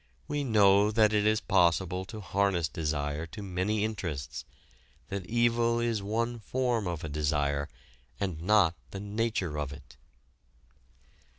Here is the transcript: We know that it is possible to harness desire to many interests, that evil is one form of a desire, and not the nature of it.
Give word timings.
We 0.27 0.43
know 0.43 0.89
that 0.89 1.13
it 1.13 1.27
is 1.27 1.39
possible 1.41 2.05
to 2.05 2.21
harness 2.21 2.67
desire 2.67 3.27
to 3.27 3.43
many 3.43 3.83
interests, 3.85 4.45
that 5.09 5.27
evil 5.27 5.79
is 5.79 6.01
one 6.01 6.39
form 6.39 6.87
of 6.87 7.03
a 7.03 7.07
desire, 7.07 7.69
and 8.19 8.41
not 8.41 8.73
the 8.89 8.99
nature 8.99 9.59
of 9.59 9.71
it. 9.71 9.97